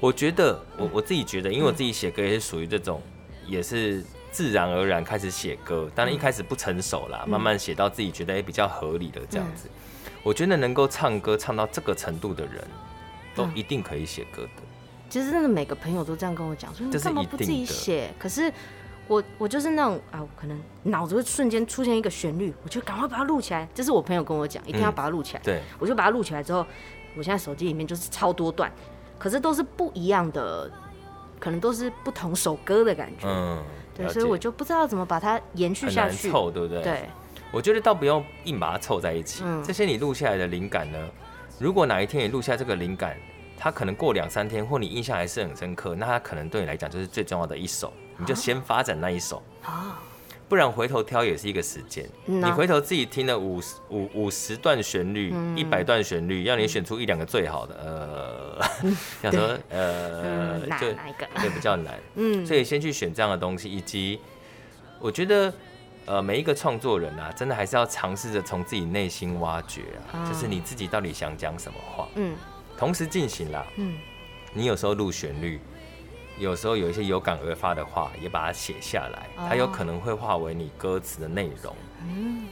[0.01, 3.01] 我觉得，我我自己觉得，因为我自己写歌也是属于这种，
[3.47, 9.69] 也是自然而然开始写歌，当然一开始不成熟啦，慢慢写到自己觉得也比较合理的这样子。
[10.21, 12.61] 我觉得能够唱歌唱到这个程度的人，
[13.33, 14.49] 都一定可以写歌的。
[15.13, 18.11] 其实真的每个朋友都这样跟我讲，说你干嘛不自己写？
[18.17, 18.51] 可是
[19.07, 23.69] 我我就是那种啊，可能脑子会瞬间出现一个旋律，我就赶快把它录起来。
[23.75, 25.41] 这是我朋友跟我讲，一定要把它录起来。
[25.43, 26.65] 对，我就把它录起来之后，
[27.15, 28.71] 我现在手机里面就是超多段，
[29.19, 30.67] 可是都是不一样的，
[31.39, 33.27] 可能都是不同首歌的感觉。
[33.27, 33.63] 嗯，
[33.95, 36.81] 对，所以我就不知道怎么把它延续下去，凑对不对？
[36.81, 37.09] 对，
[37.51, 39.43] 我觉得倒不用硬把它凑在一起。
[39.63, 40.97] 这些你录下来的灵感呢，
[41.59, 43.15] 如果哪一天你录下这个灵感。
[43.63, 49.41] 他可能过两三天，或你印象还是很深刻，那他可能对你来讲就是最重要的一首，你就先发展那一首，
[50.49, 52.05] 不然回头挑也是一个时间。
[52.25, 58.91] 你回头自己听了五十五五十段旋律，一百段旋律，要你选出一两个最好的，呃，
[59.23, 60.91] 想说呃，就
[61.39, 64.19] 对比较难， 嗯，所以先去选这样的东西，以及
[64.99, 65.53] 我觉得
[66.05, 72.35] 呃每一个创作人啊，真的还是要尝试着从自己内心挖掘啊，就是你自己到底想讲什么话，嗯。
[72.77, 73.97] 同时进行啦，嗯，
[74.53, 75.59] 你有时候录旋律，
[76.37, 82.45] 有时候有一些有感而发的话，也把它写下来，它有可能会化为你歌词的内容，嗯，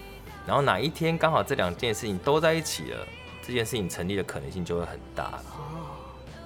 [0.45, 3.07] 然后哪一天刚好这两件事情都在一起了，
[3.45, 5.97] 这件事情成立的可能性就会很大了，哦，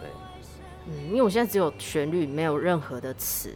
[0.02, 0.10] 对，
[0.88, 3.54] 嗯，因为我现在只有旋律，没有任何的词，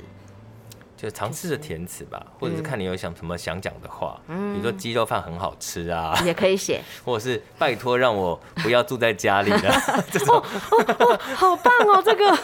[1.01, 9.71] 就尝试着填词吧，嗯、或者是看你有想什么想讲的话，嗯，比如说鸡肉饭很好吃啊， 也可以写， 或者是拜托让我不要住在家里的
[10.11, 12.35] 这种哦哦哦，好棒哦，这个。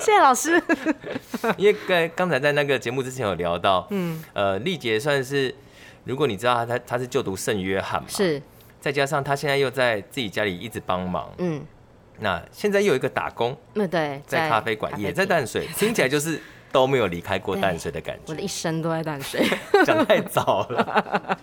[0.00, 0.60] 谢谢老师。
[1.56, 5.54] 因为刚刚才在那个节目之前有聊到，嗯，呃，丽杰算是，
[6.04, 8.42] 如果你知道他他他是就读圣约翰嘛，是，
[8.80, 11.64] 再加上他现在又在自己家里一直帮忙，嗯，
[12.18, 16.40] 那现在又有一个打工，那对，在咖啡馆也在淡水，听起来就是。
[16.72, 19.46] 都没有离开过淡水的感觉，我的一生都在淡水，
[19.84, 21.38] 讲太早了，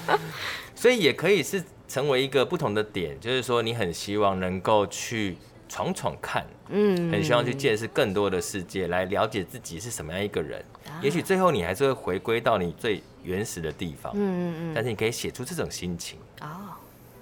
[0.74, 5.36] 所以也可以是成为一个不同的点，就是说你很希望能够去
[5.68, 10.64] 闯闯看，嗯，很希望去见识更多的世界，来了解自己是什么样一个人。
[10.86, 16.48] 啊、也许最后你还是会回归到你最原始的地方，嗯嗯嗯，但是你可以写出这种心情，哦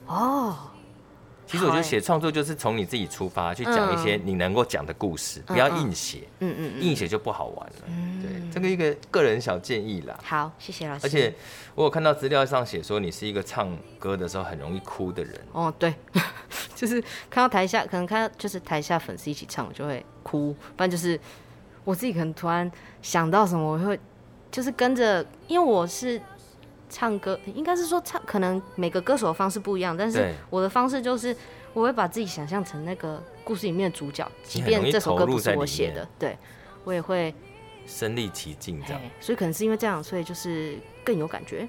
[0.06, 0.56] 哦。
[1.48, 7.86] 其实我觉得写创作就是从你自己出发去讲一些你能够讲的故事，不要硬写，嗯嗯，硬写就不好玩了。
[8.22, 10.18] 对，这个一个个人小建议啦。
[10.22, 11.06] 好，谢谢老师。
[11.06, 11.34] 而且
[11.74, 15.34] 我有看到资料上写说你是一个唱歌的时候很容易哭的人。
[15.52, 15.94] 哦，对，
[16.76, 20.54] 就是看到台下，可能看到就是台下粉丝一起唱，我就会哭。
[20.76, 21.18] 不然就是
[21.82, 23.98] 我自己可能突然想到什么，我会
[24.50, 26.20] 就是跟着，因为我是。
[26.88, 31.34] 唱歌应该是说唱，可能每个歌手的方式不一样，但是我的方式就是
[31.72, 36.36] 我会把自己想象成那个故事里面的主角，即便这首歌不是我写的，对
[36.84, 37.34] 我也会
[37.86, 39.00] 身历其境这样。
[39.20, 41.68] 所以可能是因为这样，所以就是更有感觉。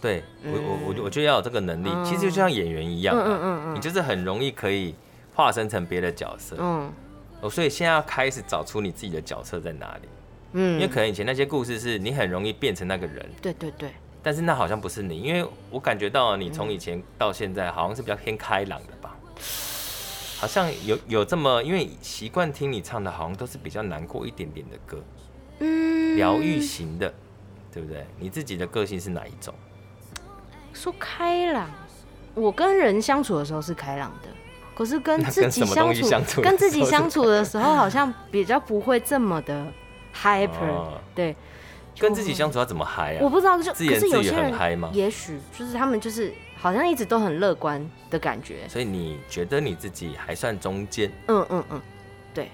[0.00, 4.94] 对我我我我觉得要有这个能力，其实就像演员一样，嗯嗯嗯，你就是很容易可以
[5.34, 6.92] 化身成别的角色，嗯，
[7.40, 10.08] 哦，所以现在要开始找出你自己的角色在哪里，
[10.52, 13.90] 嗯，因为可能以前那些故事是你很容易变成那个人，对对对。
[14.24, 19.14] 但是那好像不是你，因为我感觉到你从以前到现在好像是比较偏开朗的吧，
[20.38, 24.98] 好像有有这么，因为习惯听你唱的，好像都是比较难过一点点的歌，
[25.58, 27.12] 嗯，疗愈型的，
[27.70, 28.06] 对不对？
[28.18, 29.54] 你自己的个性是哪一种？
[30.72, 31.68] 说开朗，
[32.34, 34.28] 我跟人相处的时候是开朗的，
[34.74, 35.94] 可是跟自己相
[36.24, 39.66] 处，跟自己相处的时候好像比较不会这么的
[40.16, 41.36] hyper，、哦、对。
[41.98, 43.18] 跟自己相处要怎么嗨啊？
[43.22, 44.90] 我不知道，就自言自语很嗨吗？
[44.92, 48.68] 也许就是他们就是好像一直都很乐观的感觉。
[48.68, 51.10] 所以你觉得你自己还算中间？
[51.28, 51.80] 嗯嗯嗯，
[52.34, 52.50] 对。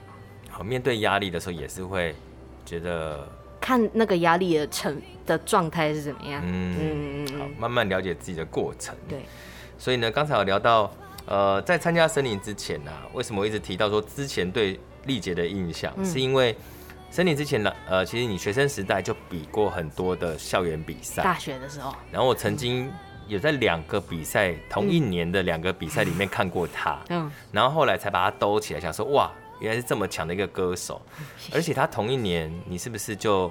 [0.49, 2.15] 好，面对压力的时候也是会
[2.67, 3.27] 觉得
[3.61, 6.43] 看那个压力的成的状态是怎么样。
[6.45, 8.95] 嗯嗯，好，慢慢了解自己的过程。
[9.09, 9.25] 对。
[9.79, 10.93] 所以呢，刚才有聊到，
[11.25, 16.55] 呃，在参加森林之前呢、啊，为什么我一直提到说之前对丽姐的印象，嗯、是因为。
[17.13, 21.25] 森林之前呢，呃，其实你学生时代就比过很多的校园比赛。
[21.25, 21.93] 大学的时候。
[22.13, 22.89] 然后我曾经
[23.27, 27.01] 有在两个比赛，同一年的两个比赛里面看过他。
[27.09, 27.29] 嗯。
[27.51, 31.03] 然后后来才把他兜起来，想说哇，原来是这么强的一个歌手。
[31.53, 33.51] 而且他同一年，你是不是就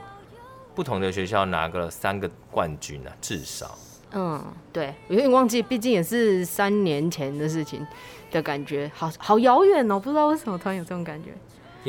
[0.73, 3.11] 不同的学校拿个了三个冠军呢？
[3.19, 3.77] 至少。
[4.13, 4.41] 嗯，
[4.71, 7.85] 对，我有点忘记，毕竟也是三年前的事情
[8.31, 11.31] 的感觉，好好遥远哦，不知道为什么突然有这种感觉。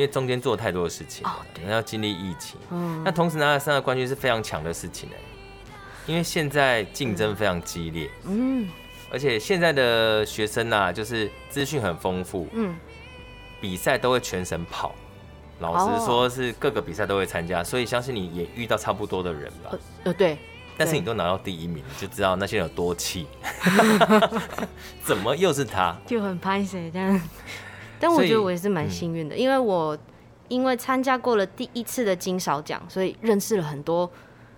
[0.01, 5.17] 因为中间做太多的事情，哦，对，要经历疫情，嗯，那同时拿了三个冠军是非常强的事情哎，
[6.07, 8.67] 因为现在竞争非常激烈，嗯，
[9.13, 12.75] 而且现在的学生啊，就是资讯很丰富，嗯，
[13.61, 14.95] 比赛都会全省跑，
[15.59, 20.39] 老实说是各个比赛都会参加，所以相信你也遇到差不多的人吧，呃，对，
[20.79, 23.27] 但是你都拿到第一名，就知道那些人有多气
[25.05, 27.21] 怎么又是他，就很拍谁这样。
[28.01, 29.97] 但我觉得我也是蛮幸运的，因为我
[30.49, 34.11] 因为参加过了第一次的金勺奖，所以认识了很多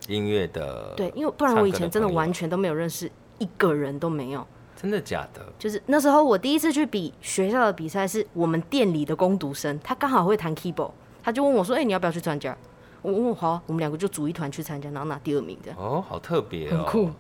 [0.09, 0.95] 音乐的。
[0.97, 4.47] 对，因为不然我以前真的完全都没有认识一个人都没有。
[4.75, 5.41] 真的假的？
[5.59, 10.91] 就是那时候我第一次去比学校的比赛，是我们店里的工读生，他刚好会弹 keyboard，
[11.23, 12.57] 他就问我说：“哎、欸，你要不要去参加？”
[13.03, 15.79] 我问我好，我们两个就组一团去参加，然后拿第二名这样。
[15.79, 17.11] 哦，好特别哦，很酷。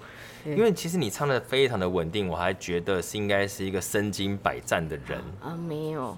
[0.44, 6.16] 因为其实你唱的非常的稳定，我还觉得是应该是一个身经百战的人啊，没有。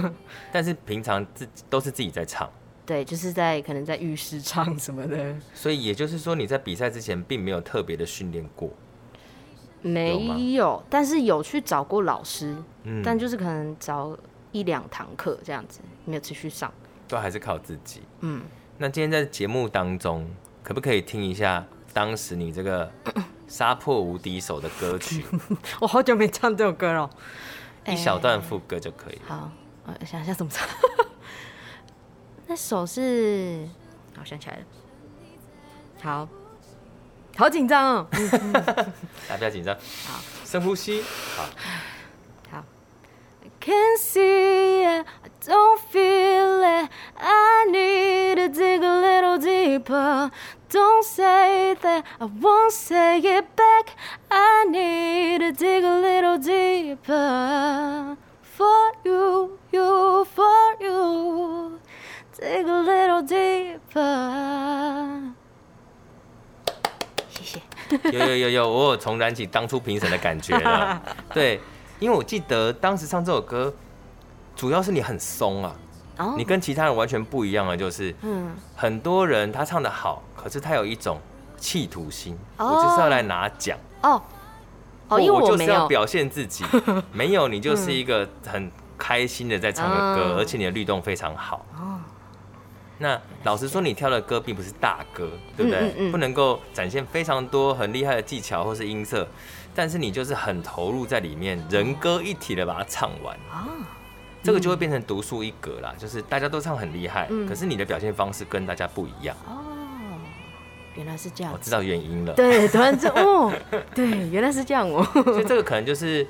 [0.52, 2.48] 但是平常自己都是自己在唱，
[2.86, 5.34] 对，就是在可能在浴室唱什么的。
[5.52, 8.70] 所以也就是说你在比赛之前并没有特别的训练过，
[9.82, 14.16] 没有，但是有去找过老师，嗯，但就是可能找
[14.52, 16.72] 一两堂课这样子，没有持续上，
[17.08, 18.02] 都还是靠自己。
[18.20, 18.40] 嗯，
[18.78, 20.24] 那今天在节目当中，
[20.62, 22.88] 可不可以听一下当时你这个？
[23.46, 25.24] 杀破无敌手的歌曲，
[25.80, 27.08] 我好久没唱这首歌了，
[27.86, 29.20] 一小段副歌就可以。
[29.26, 29.50] 好，
[30.00, 30.66] 我想一下怎么唱。
[32.46, 33.68] 那首是，
[34.16, 34.62] 好想起来了。
[36.02, 36.28] 好，
[37.36, 38.06] 好紧张哦。
[39.28, 39.74] 大家不要紧张。
[40.06, 41.02] 好，深呼吸。
[41.36, 41.44] 好，
[42.50, 42.64] 好。
[43.60, 46.90] can't see it, I don't feel it.
[47.16, 50.30] I need to dig a little deeper.
[50.74, 53.94] Don't say that, I won't say it back.
[54.28, 58.16] I need to dig a little deeper.
[58.42, 61.78] For you, you, for you.
[62.36, 65.32] Dig a little deeper.
[67.28, 67.62] 谢谢。
[68.10, 71.00] 有有有有，我有重燃起当初评审的感觉了。
[71.32, 71.60] 对，
[72.00, 73.72] 因为我记得当时唱这首歌，
[74.56, 75.76] 主要是你很松啊
[76.18, 81.18] 哦，你跟其他人完全不一样的，就是嗯，很多人他唱得好，可是他有一种
[81.56, 82.68] 企图心，哦。
[82.68, 84.22] 我就是要来拿奖，哦。
[85.08, 85.50] 哦，因为我我。
[85.50, 86.64] 就是要表现自己，
[87.12, 91.64] 没有你就是一个很开心的在唱的歌，嗯而且你的律动非常好。
[91.76, 91.98] 哦。
[92.98, 95.80] 那老实说，你挑的歌并不是大歌，对不对？
[95.80, 96.10] 嗯嗯。
[96.10, 99.26] 嗯不能够展现非常多很厉害的技巧或是音色，
[99.74, 103.36] 但是你就是很投入在里面，人歌一体的把它唱完。
[103.50, 103.66] 啊，
[104.44, 107.46] 这个就会变成独树一格啦，就是大家都唱很厉害，嗯。
[107.48, 109.36] 可是你的表现方式跟大家不一样。
[109.46, 109.58] 哦，
[110.96, 111.52] 原来是这样。
[111.52, 112.32] 我知道原因了。
[112.34, 113.52] 对，突然就哦，
[113.94, 115.04] 对，原来是这样哦。
[115.12, 116.26] 所以这个可能就是，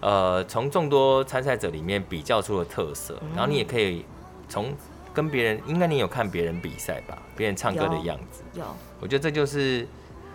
[0.00, 4.04] 呃，从众多参赛者里面比较出了特色，嗯然后你也可以
[4.48, 4.74] 从
[5.12, 7.18] 跟别人，应该你有看别人比赛吧？
[7.36, 8.64] 别人唱歌的样子，有，
[9.00, 9.86] 我觉得这就是，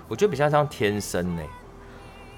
[0.07, 1.41] 我觉得比较像天生呢。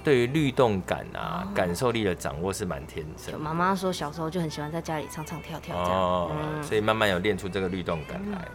[0.04, 3.38] 对于律动感啊、哦感受力的掌握是蛮天生。
[3.38, 6.02] 妈妈说小时候就很喜欢在家里唱唱跳跳这样。
[6.02, 8.48] 哦，嗯所以慢慢有练出这个律动感来。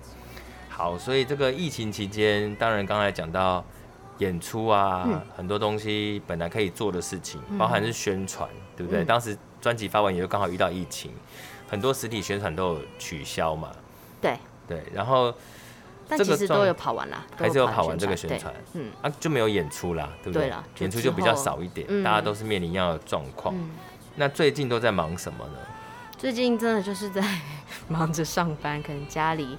[0.82, 3.64] 好，所以这个疫情期间，当然刚才讲到
[4.18, 9.04] 演出啊，嗯很多东西本来可以做的事情，包含是宣传，对不对？
[9.04, 11.12] 嗯当时专辑发完，也就刚好遇到疫情，
[11.68, 13.70] 很多实体宣传都有取消嘛。
[14.20, 15.32] 对，对，然后
[16.08, 20.52] 但其实都有跑完啦，还是有跑完这个宣传嗯啊就没有演出啦，对不对？
[20.80, 23.54] 演出就比较少一点，嗯大家都是面临一样的状况。
[23.56, 23.70] 嗯。
[24.16, 25.58] 那最近都在忙什么呢？
[26.18, 27.22] 最近真的就是在
[27.86, 29.56] 忙着上班，可能家里，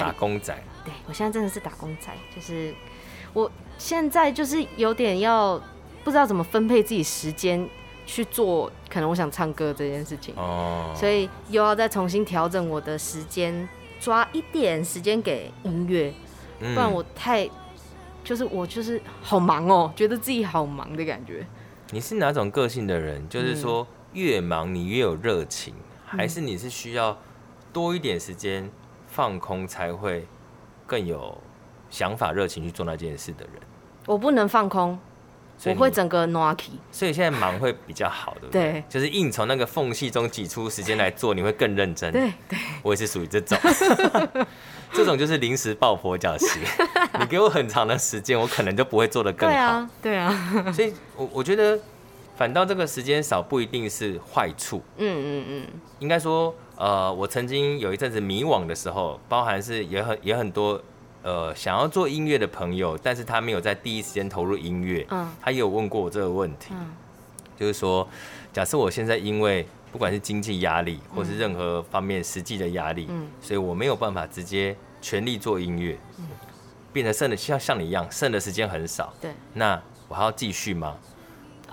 [0.00, 0.56] 打工仔。
[0.84, 2.74] 对我现在真的是打工仔，就是
[3.32, 5.60] 我现在就是有点要
[6.04, 7.68] 不知道怎么分配自己时间
[8.06, 13.68] 去做，可能我想唱歌这件事情，哦，所以又要再重新调整我的时间，
[14.00, 16.14] 抓一点时间给音乐，
[16.60, 17.48] 嗯不然我太
[18.22, 21.44] 就是我就是好忙哦，觉得自己好忙的感觉。
[21.90, 23.28] 你是哪种个性的人？
[23.28, 25.74] 就是嗯说，越忙你越有热情，
[26.04, 27.18] 还是你是需要
[27.72, 28.70] 多一点时间
[29.16, 30.26] 放空才会
[30.86, 31.40] 更有
[31.88, 33.54] 想法、热情去做那件事的人？
[34.04, 34.98] 我不能放空，
[35.64, 38.72] 我会整个 n o k 所以现在忙会比较好，对不对？
[38.72, 42.12] 对就是硬从那个缝隙中挤出时间来做，你会更认真。
[42.12, 43.58] 对对，我也是属于这种，
[44.92, 46.60] 这种就是临时抱佛脚型。
[47.18, 49.54] 你给我很长的时间，我可能就不会做得更好。
[50.02, 51.80] 对啊，对啊，所以我我觉得，
[52.36, 54.82] 反倒这个时间少不一定是坏处。
[54.98, 55.66] 嗯嗯嗯，
[56.00, 60.80] 应该说，呃，我曾经有一阵子迷惘的时候，包含是也很也很多，
[61.22, 65.26] 呃，想要做音乐的朋友，但是他没有在第一时间投入音乐，嗯。
[65.40, 66.92] 他也有问过我这个问题，嗯。
[67.58, 68.06] 就是说，
[68.52, 73.26] 假设我现在因为不管是经济压力，或是任何方面实际的压力，嗯。
[73.40, 75.98] 所以我没有办法直接全力做音乐，
[76.92, 79.30] 变得剩的像像你一样，剩的时间很少，对。
[79.54, 80.94] 那我还要继续吗？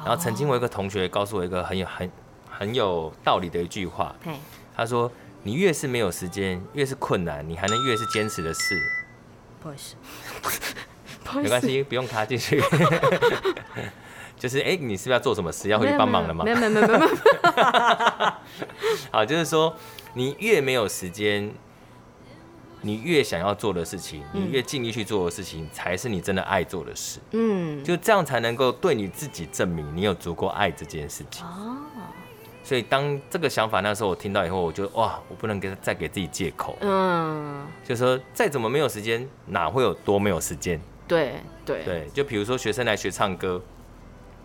[0.06, 2.12] 然后曾经我有一个同学告诉我一个很有很
[2.50, 4.16] 很有道理的一句话，
[4.76, 5.12] 他说
[5.44, 8.80] ：“你越是没有时间，越是困难，你还能越是坚持的事。
[9.62, 9.96] 不好意思，
[11.42, 12.62] 没关系，不用卡进去。
[14.38, 15.70] 就是哎、欸你是不是要做什么事？
[15.70, 16.52] 要回去帮忙了吗没？
[16.52, 17.12] 有没有没有没有没有，
[19.10, 19.74] 好，就是说
[20.16, 21.50] 你越没有时间，
[22.86, 27.20] 你越想要做的事情，你越尽力去做的事情，才是你真的爱做的事。
[27.32, 31.46] 嗯，就这样才能够对你自己证明你有足够爱这件事情。
[31.46, 31.78] 哦，
[32.62, 36.78] 所以当这个想法那时候我听到以后，我就哇，我不能给再给自己借口。
[36.82, 40.80] 嗯，就说再怎么没有时间，哪会有多没有时间？
[41.08, 43.62] 对对对，就比如说学生来学唱歌，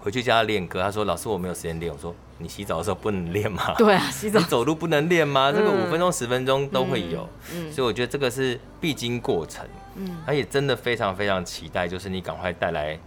[0.00, 3.74] 回去叫他练歌，他说老师我没有时间练，我说你洗澡的时候不能练吗？
[3.78, 5.50] 对啊，洗澡你，走路不能练吗？
[5.50, 9.66] 这个嗯五分钟十分钟都会有，嗯所以我觉得这个是必经过程，
[9.96, 12.98] 嗯，而且真的非常非常期待，就是你赶快带来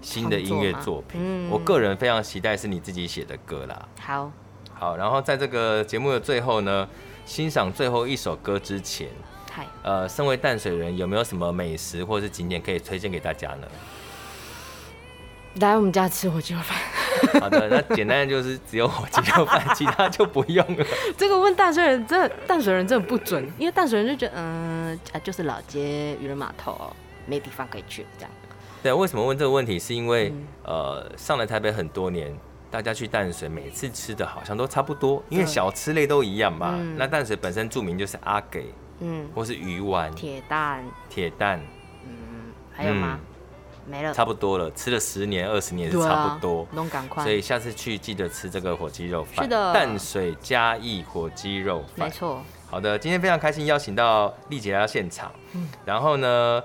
[0.00, 1.20] 新的音乐作品。
[1.22, 3.88] 嗯我个人非常期待是你自己写的歌啦。
[4.00, 4.30] 好，
[4.72, 6.88] 好，然后在这个节目的最后呢，
[7.26, 9.08] 欣赏最后一首歌之前，
[9.50, 13.66] 嗨，呃，身为淡水人，有没有什么美食或是景点可以推荐给大家呢？
[15.54, 16.78] 来我们家吃火鸡肉饭。
[17.40, 20.84] 好的，那简单的就是只有火鸡肉饭，其他就不用了。
[21.16, 26.92] 这个问淡水人真的，淡水人真的不准，因为淡水人就觉得，嗯，啊，就是老街渔人码头，
[27.26, 28.30] 没地方可以去，这样。
[28.82, 29.78] 对，为什么问这个问题？
[29.78, 32.32] 是因为、嗯呃，上来台北很多年，
[32.70, 36.74] 大家去淡水每次吃的好像都差不多，因为小吃类都一样嘛。
[36.78, 41.60] 嗯、那淡水本身著名就是阿给，嗯，或是鱼丸、铁蛋、铁蛋，
[42.04, 43.18] 嗯，还有吗？
[43.20, 43.26] 嗯、
[43.88, 47.22] 没了，差不多了，吃了十年二十年是差不多，弄赶快。
[47.24, 52.42] 所以下次去记得吃这个火鸡肉饭，是的，淡水嘉义火鸡肉饭，没错。
[52.70, 56.62] 好的，今天非常开心邀请到丽姐来到现场，嗯，然后呢，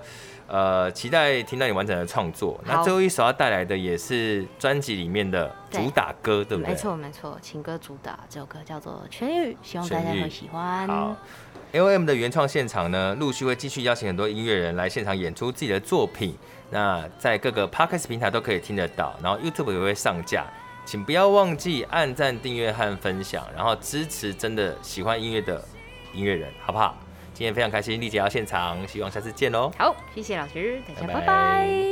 [0.47, 2.59] 呃，期待听到你完整的创作。
[2.65, 6.73] 那最后一首要带来的也是专辑里面的主打歌，对，对不对？
[6.73, 10.85] 没错没错，情歌主打这首歌叫做《痊愈》，希望大家会喜欢。
[10.89, 11.15] 好
[11.71, 16.35] ，AOM 的原创现场呢，陆续会继续邀请很多音乐人来现场演出自己的作品。
[16.73, 20.43] 那在各个 Podcast 平台都可以听得到，然后 YouTube 也会上架，
[20.83, 25.63] 请不要忘记按赞、订阅和分享，然后支持真的喜欢音乐的
[26.13, 26.97] 音乐人，好不好？
[27.31, 29.71] 今天非常开心，丽姐到现场，希望下次见喽。
[29.77, 31.19] 好，谢谢老师，大家拜拜。
[31.19, 31.82] 拜拜。